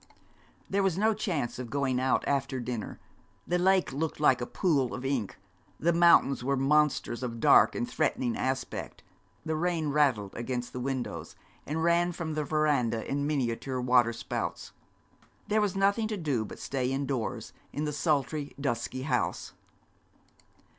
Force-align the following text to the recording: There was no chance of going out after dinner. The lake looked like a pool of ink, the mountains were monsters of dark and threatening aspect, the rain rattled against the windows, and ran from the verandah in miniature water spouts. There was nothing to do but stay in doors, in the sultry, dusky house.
There 0.67 0.81
was 0.81 0.97
no 0.97 1.13
chance 1.13 1.59
of 1.59 1.69
going 1.69 1.99
out 1.99 2.27
after 2.27 2.59
dinner. 2.59 2.99
The 3.45 3.59
lake 3.59 3.93
looked 3.93 4.19
like 4.19 4.41
a 4.41 4.47
pool 4.47 4.95
of 4.95 5.05
ink, 5.05 5.37
the 5.79 5.93
mountains 5.93 6.43
were 6.43 6.57
monsters 6.57 7.21
of 7.21 7.39
dark 7.39 7.75
and 7.75 7.87
threatening 7.87 8.35
aspect, 8.35 9.03
the 9.45 9.55
rain 9.55 9.89
rattled 9.89 10.33
against 10.33 10.73
the 10.73 10.79
windows, 10.79 11.35
and 11.67 11.83
ran 11.83 12.13
from 12.13 12.33
the 12.33 12.43
verandah 12.43 13.07
in 13.07 13.27
miniature 13.27 13.79
water 13.79 14.11
spouts. 14.11 14.71
There 15.49 15.61
was 15.61 15.75
nothing 15.75 16.07
to 16.07 16.17
do 16.17 16.45
but 16.45 16.57
stay 16.57 16.91
in 16.91 17.05
doors, 17.05 17.53
in 17.71 17.83
the 17.83 17.93
sultry, 17.93 18.55
dusky 18.59 19.03
house. 19.03 19.53